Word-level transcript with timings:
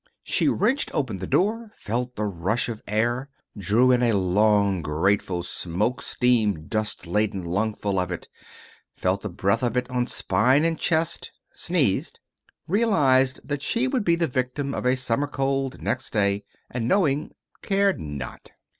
She 0.23 0.47
wrenched 0.49 0.89
open 0.95 1.17
the 1.19 1.27
door, 1.27 1.73
felt 1.77 2.15
the 2.15 2.25
rush 2.25 2.69
of 2.69 2.81
air, 2.87 3.29
drew 3.55 3.91
in 3.91 4.01
a 4.01 4.13
long, 4.13 4.81
grateful, 4.81 5.43
smoke 5.43 6.01
steam 6.01 6.65
dust 6.67 7.05
laden 7.05 7.45
lungful 7.45 7.99
of 7.99 8.11
it, 8.11 8.27
felt 8.95 9.21
the 9.21 9.29
breath 9.29 9.61
of 9.61 9.77
it 9.77 9.87
on 9.91 10.07
spine 10.07 10.65
and 10.65 10.79
chest, 10.79 11.31
sneezed, 11.53 12.19
realized 12.67 13.41
that 13.47 13.61
she 13.61 13.87
would 13.87 14.03
be 14.03 14.15
the 14.15 14.25
victim 14.25 14.73
of 14.73 14.87
a 14.87 14.95
summer 14.97 15.27
cold 15.27 15.83
next 15.83 16.09
day, 16.13 16.45
and, 16.71 16.87
knowing, 16.87 17.35
cared 17.61 17.99
not. 17.99 18.49